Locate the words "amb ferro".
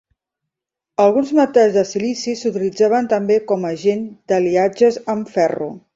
5.17-5.71